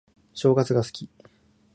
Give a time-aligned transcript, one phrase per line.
[0.33, 1.09] 正月が好き